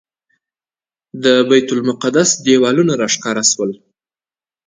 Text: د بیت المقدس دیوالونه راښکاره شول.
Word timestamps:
د 1.23 1.25
بیت 1.49 1.67
المقدس 1.75 2.29
دیوالونه 2.45 2.93
راښکاره 3.01 3.43
شول. 3.51 3.71